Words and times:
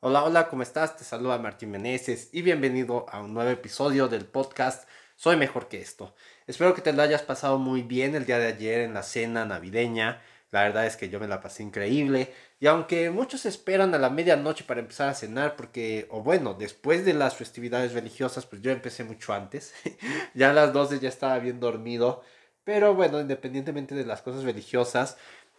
Hola, 0.00 0.22
hola, 0.22 0.48
¿cómo 0.48 0.62
estás? 0.62 0.96
Te 0.96 1.02
saluda 1.02 1.38
Martín 1.38 1.72
Meneses 1.72 2.28
y 2.30 2.42
bienvenido 2.42 3.06
a 3.08 3.20
un 3.20 3.34
nuevo 3.34 3.50
episodio 3.50 4.06
del 4.06 4.26
podcast 4.26 4.88
Soy 5.16 5.36
mejor 5.36 5.66
que 5.66 5.80
esto. 5.80 6.14
Espero 6.46 6.72
que 6.72 6.82
te 6.82 6.92
lo 6.92 7.02
hayas 7.02 7.22
pasado 7.22 7.58
muy 7.58 7.82
bien 7.82 8.14
el 8.14 8.24
día 8.24 8.38
de 8.38 8.46
ayer 8.46 8.82
en 8.82 8.94
la 8.94 9.02
cena 9.02 9.44
navideña. 9.44 10.22
La 10.52 10.62
verdad 10.62 10.86
es 10.86 10.96
que 10.96 11.08
yo 11.08 11.18
me 11.18 11.26
la 11.26 11.40
pasé 11.40 11.64
increíble. 11.64 12.32
Y 12.60 12.68
aunque 12.68 13.10
muchos 13.10 13.44
esperan 13.44 13.92
a 13.92 13.98
la 13.98 14.08
medianoche 14.08 14.62
para 14.62 14.78
empezar 14.78 15.08
a 15.08 15.14
cenar, 15.14 15.56
porque, 15.56 16.06
o 16.12 16.22
bueno, 16.22 16.54
después 16.54 17.04
de 17.04 17.14
las 17.14 17.34
festividades 17.34 17.92
religiosas, 17.92 18.46
pues 18.46 18.62
yo 18.62 18.70
empecé 18.70 19.02
mucho 19.02 19.32
antes. 19.32 19.74
ya 20.34 20.50
a 20.50 20.54
las 20.54 20.72
12 20.72 21.00
ya 21.00 21.08
estaba 21.08 21.40
bien 21.40 21.58
dormido. 21.58 22.22
Pero 22.62 22.94
bueno, 22.94 23.18
independientemente 23.18 23.96
de 23.96 24.04
las 24.04 24.22
cosas 24.22 24.44
religiosas, 24.44 25.16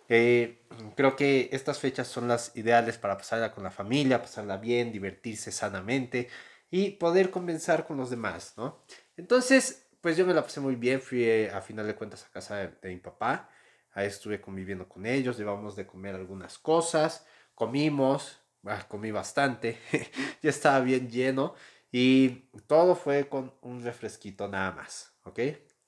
creo 0.09 1.15
que 1.15 1.49
estas 1.51 1.79
fechas 1.79 2.07
son 2.07 2.27
las 2.27 2.55
ideales 2.55 2.97
para 2.97 3.17
pasarla 3.17 3.51
con 3.51 3.63
la 3.63 3.71
familia, 3.71 4.21
pasarla 4.21 4.57
bien, 4.57 4.91
divertirse 4.91 5.51
sanamente 5.51 6.29
y 6.71 6.91
poder 6.91 7.29
comenzar 7.29 7.85
con 7.85 7.97
los 7.97 8.09
demás, 8.09 8.53
¿no? 8.57 8.83
Entonces, 9.17 9.87
pues 10.01 10.17
yo 10.17 10.25
me 10.25 10.33
la 10.33 10.43
pasé 10.43 10.61
muy 10.61 10.75
bien, 10.75 11.01
fui 11.01 11.23
eh, 11.23 11.51
a 11.51 11.61
final 11.61 11.85
de 11.85 11.95
cuentas 11.95 12.25
a 12.25 12.31
casa 12.31 12.55
de, 12.55 12.89
mi 12.89 12.97
papá, 12.97 13.49
ahí 13.91 14.07
estuve 14.07 14.41
conviviendo 14.41 14.87
con 14.87 15.05
ellos, 15.05 15.37
llevamos 15.37 15.75
de 15.75 15.85
comer 15.85 16.15
algunas 16.15 16.57
cosas, 16.57 17.25
comimos, 17.53 18.39
comí 18.87 19.11
bastante, 19.11 19.77
ya 20.41 20.49
estaba 20.49 20.79
bien 20.79 21.09
lleno 21.09 21.53
y 21.91 22.49
todo 22.67 22.95
fue 22.95 23.27
con 23.29 23.53
un 23.61 23.83
refresquito 23.83 24.47
nada 24.47 24.71
más, 24.71 25.13
¿ok? 25.23 25.39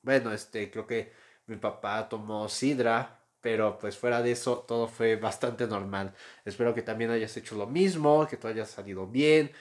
Bueno, 0.03 0.31
este, 0.31 0.69
creo 0.69 0.85
que 0.85 1.11
mi 1.47 1.57
papá 1.57 2.07
tomó 2.09 2.49
sidra, 2.49 3.20
pero 3.41 3.77
pues 3.79 3.97
fuera 3.97 4.21
de 4.21 4.31
eso 4.31 4.59
todo 4.67 4.87
fue 4.87 5.15
bastante 5.15 5.67
normal. 5.67 6.13
Espero 6.45 6.73
que 6.73 6.81
también 6.83 7.11
hayas 7.11 7.35
hecho 7.37 7.55
lo 7.55 7.67
mismo, 7.67 8.27
que 8.27 8.37
todo 8.37 8.51
haya 8.51 8.65
salido 8.65 9.07
bien, 9.07 9.51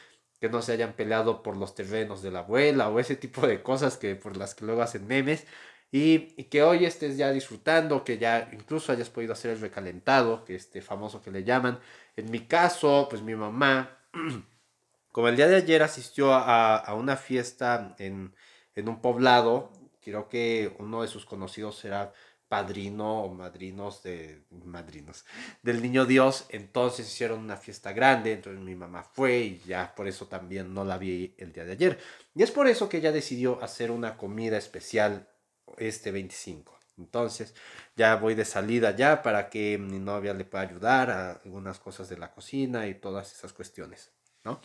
que 0.41 0.49
no 0.49 0.63
se 0.63 0.73
hayan 0.73 0.95
peleado 0.95 1.43
por 1.43 1.57
los 1.57 1.75
terrenos 1.75 2.23
de 2.23 2.31
la 2.31 2.41
abuela 2.41 2.89
o 2.89 3.01
ese 3.01 3.17
tipo 3.17 3.47
de 3.47 3.63
cosas 3.63 3.97
que 3.99 4.15
por 4.17 4.37
las 4.37 4.55
que 4.55 4.65
luego 4.65 4.83
hacen 4.83 5.07
memes. 5.07 5.47
Y, 5.93 6.45
que 6.45 6.63
hoy 6.63 6.85
estés 6.85 7.17
ya 7.17 7.33
disfrutando, 7.33 8.05
que 8.05 8.19
ya 8.19 8.49
incluso 8.53 8.93
hayas 8.93 9.11
podido 9.11 9.33
hacer 9.33 9.53
el 9.53 9.61
recalentado, 9.61 10.45
que 10.45 10.55
este 10.55 10.83
famoso 10.83 11.21
que 11.23 11.31
le 11.33 11.45
llaman. 11.45 11.81
En 12.17 12.31
mi 12.31 12.41
caso, 12.47 13.09
pues 13.11 13.23
mi 13.23 13.35
mamá, 13.35 13.99
como 15.13 15.29
el 15.29 15.37
día 15.37 15.49
de 15.49 15.57
ayer 15.57 15.83
asistió 15.83 16.33
a, 16.33 16.77
a 16.77 16.95
una 16.95 17.17
fiesta 17.17 17.97
en, 17.99 18.35
en 18.77 18.89
un 18.89 19.01
poblado, 19.01 19.73
creo 20.03 20.29
que 20.29 20.75
uno 20.79 21.03
de 21.03 21.09
sus 21.09 21.27
conocidos 21.27 21.85
era 21.85 22.13
padrino 22.51 23.23
o 23.23 23.33
madrinos 23.33 24.03
de 24.03 24.43
madrinos 24.65 25.25
del 25.63 25.81
niño 25.81 26.05
Dios, 26.05 26.47
entonces 26.49 27.07
hicieron 27.07 27.39
una 27.39 27.57
fiesta 27.57 27.93
grande, 27.93 28.33
entonces 28.33 28.61
mi 28.61 28.75
mamá 28.75 29.05
fue 29.05 29.39
y 29.39 29.63
ya 29.65 29.95
por 29.95 30.09
eso 30.09 30.27
también 30.27 30.75
no 30.75 30.85
la 30.85 30.99
vi 30.99 31.33
el 31.39 31.53
día 31.53 31.65
de 31.65 31.73
ayer. 31.73 31.99
Y 32.35 32.43
es 32.43 32.51
por 32.51 32.67
eso 32.67 32.89
que 32.89 32.97
ella 32.97 33.13
decidió 33.13 33.63
hacer 33.63 33.93
una 33.93 34.17
comida 34.17 34.59
especial 34.59 35.29
este 35.77 36.11
25. 36.11 36.77
Entonces 36.99 37.55
ya 37.95 38.17
voy 38.17 38.35
de 38.35 38.45
salida 38.45 38.97
ya 38.97 39.23
para 39.23 39.49
que 39.49 39.79
mi 39.79 40.01
novia 40.01 40.35
le 40.35 40.45
pueda 40.45 40.65
ayudar 40.65 41.11
a 41.13 41.31
algunas 41.45 41.79
cosas 41.79 42.09
de 42.09 42.19
la 42.19 42.33
cocina 42.33 42.89
y 42.89 42.95
todas 42.95 43.33
esas 43.33 43.53
cuestiones, 43.53 44.11
¿no? 44.45 44.61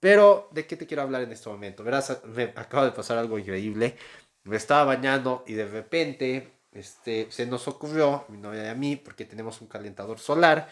Pero, 0.00 0.48
¿de 0.52 0.66
qué 0.66 0.76
te 0.76 0.86
quiero 0.88 1.04
hablar 1.04 1.22
en 1.22 1.30
este 1.30 1.48
momento? 1.48 1.84
Verás, 1.84 2.20
me 2.24 2.52
acaba 2.56 2.84
de 2.84 2.92
pasar 2.92 3.16
algo 3.16 3.38
increíble. 3.38 3.96
Me 4.42 4.56
estaba 4.56 4.84
bañando 4.84 5.44
y 5.46 5.54
de 5.54 5.66
repente 5.66 6.57
este, 6.78 7.30
se 7.30 7.46
nos 7.46 7.68
ocurrió, 7.68 8.24
mi 8.28 8.38
novia 8.38 8.64
y 8.64 8.68
a 8.68 8.74
mí, 8.74 8.96
porque 8.96 9.24
tenemos 9.24 9.60
un 9.60 9.68
calentador 9.68 10.18
solar, 10.18 10.68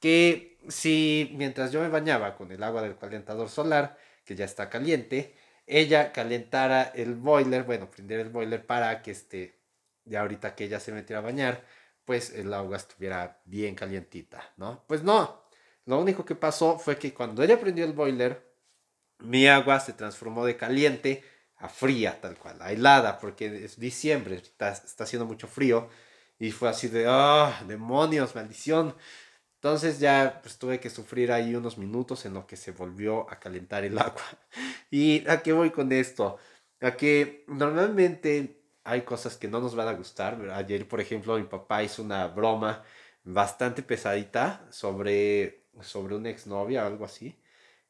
que 0.00 0.58
si 0.68 1.32
mientras 1.36 1.72
yo 1.72 1.80
me 1.80 1.88
bañaba 1.88 2.36
con 2.36 2.50
el 2.52 2.62
agua 2.62 2.82
del 2.82 2.96
calentador 2.96 3.48
solar, 3.48 3.98
que 4.24 4.34
ya 4.34 4.44
está 4.44 4.70
caliente, 4.70 5.34
ella 5.66 6.12
calentara 6.12 6.82
el 6.94 7.14
boiler, 7.14 7.64
bueno, 7.64 7.90
prender 7.90 8.20
el 8.20 8.30
boiler 8.30 8.66
para 8.66 9.02
que 9.02 9.12
este, 9.12 9.60
ya 10.04 10.22
ahorita 10.22 10.54
que 10.54 10.64
ella 10.64 10.80
se 10.80 10.92
metiera 10.92 11.20
a 11.20 11.24
bañar, 11.24 11.64
pues 12.04 12.30
el 12.30 12.52
agua 12.52 12.76
estuviera 12.76 13.40
bien 13.44 13.74
calientita, 13.74 14.52
¿no? 14.56 14.82
Pues 14.86 15.02
no, 15.02 15.44
lo 15.86 16.00
único 16.00 16.24
que 16.24 16.34
pasó 16.34 16.78
fue 16.78 16.98
que 16.98 17.14
cuando 17.14 17.42
ella 17.42 17.60
prendió 17.60 17.84
el 17.84 17.92
boiler, 17.92 18.50
mi 19.20 19.46
agua 19.46 19.80
se 19.80 19.92
transformó 19.92 20.44
de 20.44 20.56
caliente 20.56 21.22
a 21.60 21.68
fría, 21.68 22.20
tal 22.20 22.36
cual, 22.36 22.60
a 22.60 22.72
helada, 22.72 23.18
porque 23.18 23.64
es 23.64 23.78
diciembre, 23.78 24.36
está, 24.36 24.70
está 24.70 25.04
haciendo 25.04 25.26
mucho 25.26 25.46
frío. 25.46 25.88
Y 26.38 26.52
fue 26.52 26.70
así 26.70 26.88
de, 26.88 27.06
oh, 27.06 27.52
demonios, 27.66 28.34
maldición. 28.34 28.94
Entonces 29.56 30.00
ya 30.00 30.40
pues, 30.42 30.58
tuve 30.58 30.80
que 30.80 30.88
sufrir 30.88 31.30
ahí 31.32 31.54
unos 31.54 31.76
minutos 31.76 32.24
en 32.24 32.32
lo 32.34 32.46
que 32.46 32.56
se 32.56 32.72
volvió 32.72 33.30
a 33.30 33.38
calentar 33.38 33.84
el 33.84 33.98
agua. 33.98 34.22
¿Y 34.90 35.28
a 35.28 35.42
qué 35.42 35.52
voy 35.52 35.70
con 35.70 35.92
esto? 35.92 36.38
A 36.80 36.96
que 36.96 37.44
normalmente 37.46 38.62
hay 38.84 39.02
cosas 39.02 39.36
que 39.36 39.48
no 39.48 39.60
nos 39.60 39.74
van 39.74 39.88
a 39.88 39.92
gustar. 39.92 40.50
Ayer, 40.52 40.88
por 40.88 41.00
ejemplo, 41.00 41.36
mi 41.36 41.44
papá 41.44 41.82
hizo 41.82 42.02
una 42.02 42.26
broma 42.28 42.82
bastante 43.22 43.82
pesadita 43.82 44.66
sobre, 44.70 45.66
sobre 45.82 46.16
una 46.16 46.30
exnovia 46.30 46.84
o 46.84 46.86
algo 46.86 47.04
así. 47.04 47.38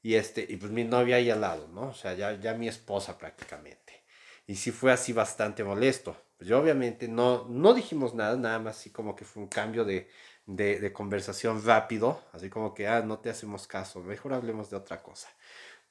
Y, 0.02 0.14
este, 0.14 0.46
y 0.48 0.56
pues 0.56 0.72
mi 0.72 0.84
novia 0.84 1.16
ahí 1.16 1.30
al 1.30 1.40
lado, 1.42 1.68
¿no? 1.68 1.88
O 1.88 1.94
sea, 1.94 2.14
ya, 2.14 2.38
ya 2.40 2.54
mi 2.54 2.68
esposa 2.68 3.18
prácticamente. 3.18 4.04
Y 4.46 4.56
sí 4.56 4.70
fue 4.70 4.92
así 4.92 5.12
bastante 5.12 5.62
molesto. 5.62 6.16
Pues 6.38 6.48
yo 6.48 6.58
obviamente 6.58 7.06
no, 7.06 7.46
no 7.48 7.74
dijimos 7.74 8.14
nada, 8.14 8.36
nada 8.36 8.58
más 8.58 8.78
así 8.78 8.90
como 8.90 9.14
que 9.14 9.24
fue 9.24 9.42
un 9.42 9.48
cambio 9.48 9.84
de, 9.84 10.08
de, 10.46 10.80
de 10.80 10.92
conversación 10.92 11.64
rápido, 11.64 12.22
así 12.32 12.48
como 12.50 12.74
que, 12.74 12.88
ah, 12.88 13.02
no 13.02 13.18
te 13.18 13.30
hacemos 13.30 13.66
caso, 13.66 14.00
mejor 14.00 14.32
hablemos 14.32 14.70
de 14.70 14.76
otra 14.76 15.02
cosa. 15.02 15.28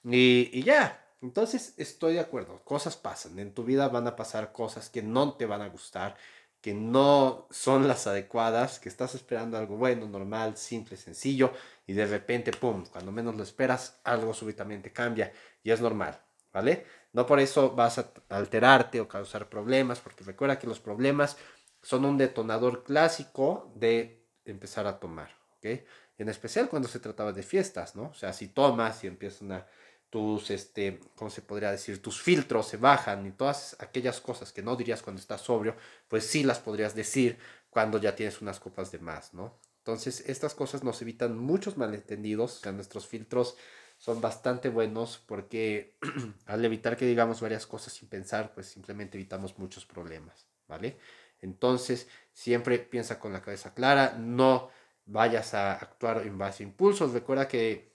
Y, 0.04 0.50
y 0.54 0.64
ya, 0.64 1.06
entonces 1.22 1.74
estoy 1.78 2.16
de 2.16 2.20
acuerdo, 2.22 2.64
cosas 2.64 2.98
pasan, 2.98 3.38
en 3.40 3.54
tu 3.54 3.64
vida 3.64 3.88
van 3.90 4.08
a 4.08 4.16
pasar 4.16 4.52
cosas 4.52 4.90
que 4.90 5.04
no 5.04 5.36
te 5.36 5.46
van 5.46 5.62
a 5.62 5.70
gustar, 5.70 6.18
que 6.62 6.74
no 6.74 7.48
son 7.52 7.88
las 7.88 8.06
adecuadas, 8.08 8.80
que 8.80 8.90
estás 8.90 9.16
esperando 9.16 9.58
algo 9.58 9.78
bueno, 9.78 10.08
normal, 10.08 10.58
simple, 10.58 10.98
sencillo, 10.98 11.54
y 11.88 11.94
de 11.94 12.06
repente, 12.06 12.52
¡pum!, 12.52 12.86
cuando 12.92 13.12
menos 13.12 13.36
lo 13.36 13.44
esperas, 13.44 14.00
algo 14.04 14.34
súbitamente 14.34 14.92
cambia 14.92 15.32
y 15.64 15.72
es 15.72 15.80
normal, 15.80 16.20
¿vale? 16.52 16.86
No 17.14 17.26
por 17.26 17.40
eso 17.40 17.72
vas 17.72 17.98
a 17.98 18.12
alterarte 18.30 19.00
o 19.00 19.08
causar 19.08 19.50
problemas, 19.50 20.00
porque 20.00 20.24
recuerda 20.24 20.60
que 20.60 20.68
los 20.68 20.80
problemas 20.80 21.38
son 21.82 22.06
un 22.06 22.18
detonador 22.18 22.84
clásico 22.84 23.72
de 23.76 24.26
empezar 24.46 24.86
a 24.86 25.00
tomar, 25.00 25.36
¿ok? 25.58 25.82
En 26.18 26.28
especial 26.28 26.68
cuando 26.68 26.90
se 26.90 27.00
trataba 27.00 27.32
de 27.32 27.44
fiestas, 27.44 27.96
¿no? 27.96 28.10
O 28.10 28.14
sea, 28.14 28.34
si 28.34 28.50
tomas 28.50 29.04
y 29.06 29.08
empiezan 29.08 29.54
a 29.54 29.66
tus, 30.10 30.50
este, 30.50 31.00
¿cómo 31.16 31.30
se 31.30 31.42
podría 31.42 31.72
decir? 31.72 32.02
Tus 32.02 32.22
filtros 32.22 32.68
se 32.68 32.78
bajan 32.78 33.26
y 33.26 33.32
todas 33.32 33.76
aquellas 33.80 34.22
cosas 34.22 34.52
que 34.52 34.62
no 34.62 34.76
dirías 34.76 35.02
cuando 35.02 35.22
estás 35.22 35.42
sobrio, 35.42 35.76
pues 36.08 36.26
sí 36.26 36.44
las 36.44 36.60
podrías 36.60 36.96
decir 36.96 37.38
cuando 37.70 38.00
ya 38.00 38.16
tienes 38.16 38.42
unas 38.42 38.60
copas 38.60 38.92
de 38.92 39.00
más, 39.00 39.34
¿no? 39.34 39.60
Entonces, 39.80 40.24
estas 40.28 40.54
cosas 40.56 40.84
nos 40.84 41.02
evitan 41.02 41.38
muchos 41.38 41.78
malentendidos, 41.78 42.60
sea, 42.60 42.72
nuestros 42.72 43.08
filtros 43.08 43.56
son 43.98 44.22
bastante 44.22 44.70
buenos 44.70 45.22
porque 45.26 45.98
al 46.46 46.64
evitar 46.66 46.98
que 46.98 47.06
digamos 47.06 47.42
varias 47.42 47.68
cosas 47.68 47.94
sin 47.94 48.08
pensar, 48.08 48.54
pues 48.54 48.68
simplemente 48.68 49.18
evitamos 49.18 49.58
muchos 49.58 49.86
problemas, 49.86 50.48
¿vale? 50.68 50.98
Entonces, 51.42 52.08
siempre 52.34 52.80
piensa 52.80 53.20
con 53.20 53.34
la 53.34 53.42
cabeza 53.42 53.74
clara, 53.74 54.16
no 54.18 54.70
vayas 55.06 55.54
a 55.54 55.74
actuar 55.74 56.26
en 56.26 56.38
base 56.38 56.64
a 56.64 56.68
impulsos, 56.68 57.14
recuerda 57.14 57.48
que 57.48 57.89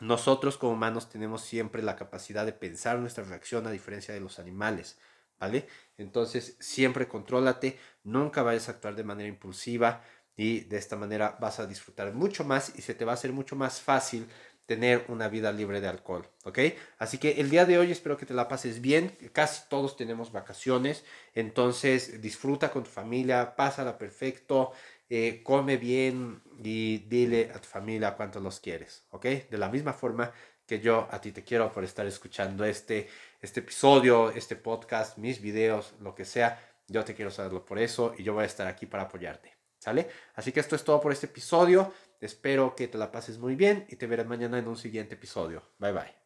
nosotros 0.00 0.58
como 0.58 0.72
humanos 0.72 1.08
tenemos 1.08 1.42
siempre 1.42 1.82
la 1.82 1.96
capacidad 1.96 2.46
de 2.46 2.52
pensar 2.52 2.98
nuestra 2.98 3.24
reacción 3.24 3.66
a 3.66 3.70
diferencia 3.70 4.14
de 4.14 4.20
los 4.20 4.38
animales, 4.38 4.98
¿vale? 5.38 5.66
Entonces 5.96 6.56
siempre 6.60 7.08
contrólate, 7.08 7.78
nunca 8.04 8.42
vayas 8.42 8.68
a 8.68 8.72
actuar 8.72 8.94
de 8.94 9.04
manera 9.04 9.28
impulsiva 9.28 10.02
y 10.36 10.60
de 10.60 10.78
esta 10.78 10.96
manera 10.96 11.36
vas 11.40 11.58
a 11.58 11.66
disfrutar 11.66 12.12
mucho 12.14 12.44
más 12.44 12.72
y 12.76 12.82
se 12.82 12.94
te 12.94 13.04
va 13.04 13.12
a 13.12 13.14
hacer 13.14 13.32
mucho 13.32 13.56
más 13.56 13.80
fácil 13.80 14.28
tener 14.66 15.06
una 15.08 15.28
vida 15.28 15.50
libre 15.50 15.80
de 15.80 15.88
alcohol, 15.88 16.28
¿ok? 16.44 16.58
Así 16.98 17.16
que 17.16 17.40
el 17.40 17.48
día 17.48 17.64
de 17.64 17.78
hoy 17.78 17.90
espero 17.90 18.18
que 18.18 18.26
te 18.26 18.34
la 18.34 18.48
pases 18.48 18.82
bien, 18.82 19.16
casi 19.32 19.62
todos 19.70 19.96
tenemos 19.96 20.30
vacaciones, 20.30 21.06
entonces 21.34 22.20
disfruta 22.20 22.70
con 22.70 22.84
tu 22.84 22.90
familia, 22.90 23.56
pásala 23.56 23.96
perfecto, 23.96 24.72
eh, 25.08 25.42
come 25.42 25.76
bien 25.76 26.42
y 26.62 26.98
dile 26.98 27.50
a 27.54 27.60
tu 27.60 27.68
familia 27.68 28.16
cuánto 28.16 28.40
los 28.40 28.60
quieres, 28.60 29.04
¿ok? 29.10 29.24
De 29.50 29.58
la 29.58 29.68
misma 29.68 29.92
forma 29.92 30.32
que 30.66 30.80
yo 30.80 31.08
a 31.10 31.20
ti 31.20 31.32
te 31.32 31.42
quiero 31.42 31.72
por 31.72 31.82
estar 31.82 32.06
escuchando 32.06 32.64
este, 32.64 33.08
este 33.40 33.60
episodio, 33.60 34.30
este 34.30 34.54
podcast, 34.54 35.16
mis 35.16 35.40
videos, 35.40 35.94
lo 36.00 36.14
que 36.14 36.26
sea, 36.26 36.62
yo 36.86 37.04
te 37.04 37.14
quiero 37.14 37.30
saberlo 37.30 37.64
por 37.64 37.78
eso 37.78 38.14
y 38.18 38.22
yo 38.22 38.34
voy 38.34 38.42
a 38.42 38.46
estar 38.46 38.66
aquí 38.66 38.84
para 38.86 39.04
apoyarte, 39.04 39.56
¿sale? 39.78 40.08
Así 40.34 40.52
que 40.52 40.60
esto 40.60 40.76
es 40.76 40.84
todo 40.84 41.00
por 41.00 41.12
este 41.12 41.26
episodio, 41.26 41.92
espero 42.20 42.76
que 42.76 42.88
te 42.88 42.98
la 42.98 43.10
pases 43.10 43.38
muy 43.38 43.54
bien 43.56 43.86
y 43.88 43.96
te 43.96 44.06
veré 44.06 44.24
mañana 44.24 44.58
en 44.58 44.68
un 44.68 44.76
siguiente 44.76 45.14
episodio. 45.14 45.62
Bye 45.78 45.92
bye. 45.92 46.17